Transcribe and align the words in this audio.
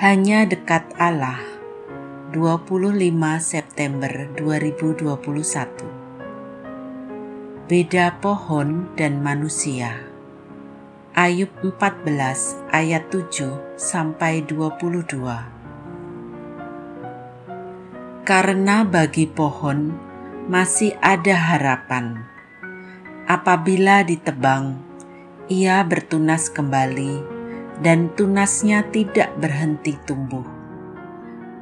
Hanya 0.00 0.48
dekat 0.48 0.96
Allah. 0.96 1.44
25 2.32 2.96
September 3.36 4.32
2021 4.32 5.12
Beda 7.68 8.16
pohon 8.16 8.88
dan 8.96 9.20
manusia. 9.20 10.00
Ayub 11.12 11.52
14 11.60 12.16
ayat 12.72 13.12
7 13.12 13.76
sampai 13.76 14.40
22 14.48 15.20
Karena 18.24 18.88
bagi 18.88 19.28
pohon 19.28 19.92
masih 20.48 20.96
ada 21.04 21.36
harapan. 21.36 22.24
Apabila 23.28 24.00
ditebang 24.00 24.80
ia 25.52 25.84
bertunas 25.84 26.48
kembali 26.48 27.39
dan 27.80 28.12
tunasnya 28.12 28.88
tidak 28.92 29.32
berhenti 29.40 29.96
tumbuh. 30.04 30.44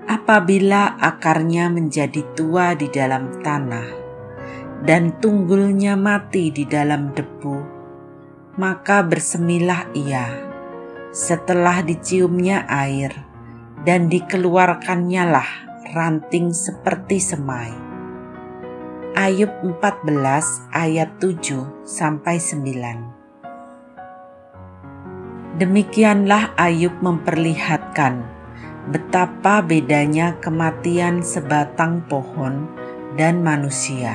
Apabila 0.08 0.98
akarnya 0.98 1.70
menjadi 1.70 2.24
tua 2.34 2.74
di 2.74 2.90
dalam 2.90 3.38
tanah 3.44 3.88
dan 4.82 5.18
tunggulnya 5.22 5.94
mati 5.94 6.50
di 6.50 6.64
dalam 6.64 7.12
debu, 7.14 7.58
maka 8.58 9.04
bersemilah 9.06 9.92
ia 9.94 10.26
setelah 11.12 11.80
diciumnya 11.84 12.66
air 12.68 13.12
dan 13.84 14.10
dikeluarkannya 14.10 15.24
lah 15.28 15.50
ranting 15.94 16.52
seperti 16.52 17.20
semai. 17.20 17.72
Ayub 19.18 19.50
14 19.64 20.14
ayat 20.72 21.10
7 21.18 21.84
sampai 21.84 22.38
9. 22.38 23.17
Demikianlah 25.58 26.54
Ayub 26.54 27.02
memperlihatkan 27.02 28.22
betapa 28.94 29.58
bedanya 29.58 30.38
kematian 30.38 31.18
sebatang 31.26 32.06
pohon 32.06 32.70
dan 33.18 33.42
manusia. 33.42 34.14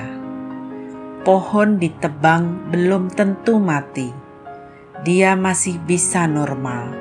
Pohon 1.28 1.84
ditebang 1.84 2.72
belum 2.72 3.12
tentu 3.12 3.60
mati, 3.60 4.16
dia 5.04 5.36
masih 5.36 5.84
bisa 5.84 6.32
normal, 6.32 6.96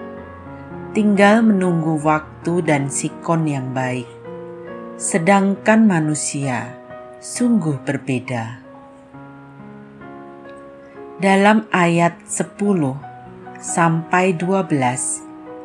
tinggal 0.90 1.46
menunggu 1.46 2.02
waktu 2.02 2.66
dan 2.66 2.90
sikon 2.90 3.46
yang 3.46 3.70
baik. 3.70 4.10
Sedangkan 4.98 5.86
manusia 5.86 6.66
sungguh 7.22 7.78
berbeda. 7.86 8.58
Dalam 11.22 11.70
ayat 11.70 12.18
10 12.26 13.11
sampai 13.62 14.34
12 14.34 14.74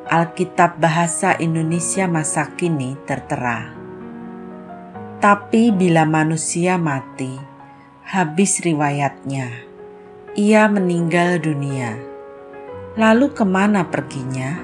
Alkitab 0.06 0.78
Bahasa 0.78 1.34
Indonesia 1.42 2.06
masa 2.06 2.46
kini 2.54 2.94
tertera. 3.10 3.74
Tapi 5.18 5.74
bila 5.74 6.06
manusia 6.06 6.78
mati, 6.78 7.42
habis 8.06 8.62
riwayatnya, 8.62 9.50
ia 10.38 10.70
meninggal 10.70 11.42
dunia. 11.42 11.98
Lalu 13.02 13.34
ke 13.34 13.42
mana 13.42 13.90
perginya? 13.90 14.62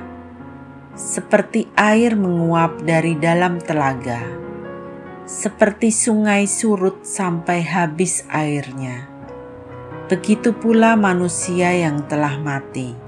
Seperti 0.94 1.74
air 1.74 2.14
menguap 2.14 2.86
dari 2.86 3.18
dalam 3.18 3.58
telaga, 3.58 4.22
seperti 5.26 5.90
sungai 5.90 6.46
surut 6.46 7.02
sampai 7.02 7.66
habis 7.66 8.30
airnya. 8.30 9.10
Begitu 10.06 10.54
pula 10.54 10.94
manusia 10.94 11.74
yang 11.74 12.06
telah 12.06 12.38
mati 12.38 13.03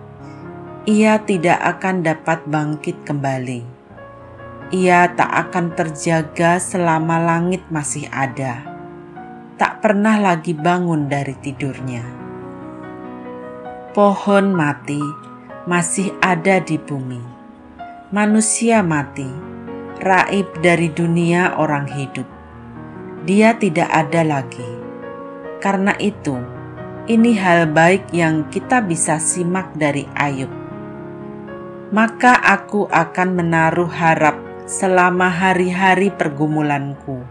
ia 0.85 1.17
tidak 1.25 1.57
akan 1.57 2.05
dapat 2.05 2.45
bangkit 2.45 3.09
kembali. 3.09 3.65
Ia 4.69 5.09
tak 5.17 5.49
akan 5.49 5.73
terjaga 5.73 6.61
selama 6.61 7.17
langit 7.17 7.65
masih 7.73 8.05
ada. 8.13 8.61
Tak 9.57 9.81
pernah 9.81 10.21
lagi 10.21 10.53
bangun 10.53 11.09
dari 11.09 11.33
tidurnya. 11.41 12.05
Pohon 13.97 14.53
mati 14.53 15.01
masih 15.65 16.13
ada 16.21 16.61
di 16.61 16.77
bumi. 16.77 17.33
Manusia 18.13 18.85
mati, 18.85 19.25
raib 20.05 20.53
dari 20.61 20.93
dunia 20.93 21.57
orang 21.57 21.89
hidup. 21.89 22.29
Dia 23.25 23.57
tidak 23.57 23.89
ada 23.89 24.21
lagi. 24.21 24.69
Karena 25.57 25.97
itu, 25.97 26.37
ini 27.09 27.33
hal 27.33 27.73
baik 27.73 28.13
yang 28.13 28.45
kita 28.53 28.85
bisa 28.85 29.17
simak 29.17 29.73
dari 29.73 30.05
Ayub 30.13 30.64
maka 31.95 32.35
aku 32.35 32.91
akan 32.91 33.39
menaruh 33.39 33.87
harap 33.87 34.35
selama 34.67 35.31
hari-hari 35.31 36.11
pergumulanku 36.11 37.23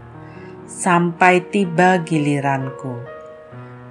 sampai 0.65 1.45
tiba 1.53 2.01
giliranku. 2.01 2.97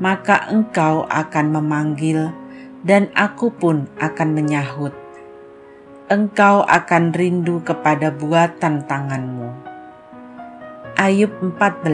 Maka 0.02 0.50
engkau 0.50 1.06
akan 1.06 1.54
memanggil 1.54 2.34
dan 2.82 3.06
aku 3.14 3.54
pun 3.54 3.86
akan 4.02 4.34
menyahut. 4.34 4.90
Engkau 6.10 6.66
akan 6.66 7.14
rindu 7.14 7.62
kepada 7.62 8.10
buatan 8.10 8.82
tanganmu. 8.82 9.54
Ayub 10.98 11.30
14 11.38 11.86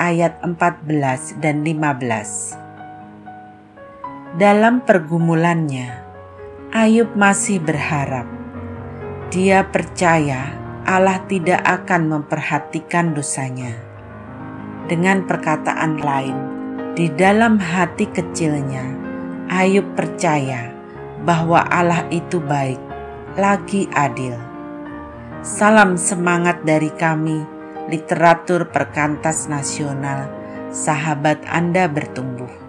ayat 0.00 0.40
14 0.40 1.44
dan 1.44 1.60
15 1.60 2.56
Dalam 4.40 4.80
pergumulannya, 4.80 6.03
Ayub 6.74 7.14
masih 7.14 7.62
berharap. 7.62 8.26
Dia 9.30 9.62
percaya 9.62 10.58
Allah 10.82 11.22
tidak 11.30 11.62
akan 11.62 12.10
memperhatikan 12.10 13.14
dosanya. 13.14 13.78
Dengan 14.90 15.22
perkataan 15.22 16.02
lain, 16.02 16.34
di 16.98 17.14
dalam 17.14 17.62
hati 17.62 18.10
kecilnya, 18.10 18.90
Ayub 19.46 19.86
percaya 19.94 20.74
bahwa 21.22 21.62
Allah 21.62 22.10
itu 22.10 22.42
baik, 22.42 22.82
lagi 23.38 23.86
adil. 23.94 24.34
Salam 25.46 25.94
semangat 25.94 26.66
dari 26.66 26.90
kami, 26.90 27.46
literatur 27.86 28.66
perkantas 28.74 29.46
nasional, 29.46 30.26
sahabat 30.74 31.38
Anda 31.46 31.86
bertumbuh. 31.86 32.63